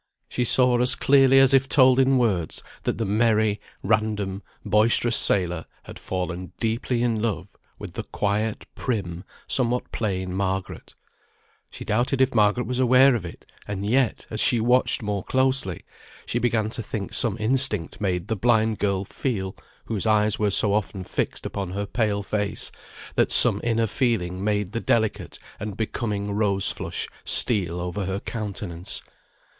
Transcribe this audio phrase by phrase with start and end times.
[0.29, 5.67] She saw as clearly as if told in words, that the merry, random, boisterous sailor
[5.83, 10.95] had fallen deeply in love with the quiet, prim, somewhat plain Margaret:
[11.69, 15.83] she doubted if Margaret was aware of it, and yet, as she watched more closely,
[16.25, 19.55] she began to think some instinct made the blind girl feel
[19.85, 22.71] whose eyes were so often fixed upon her pale face;
[23.13, 29.03] that some inner feeling made the delicate and becoming rose flush steal over her countenance.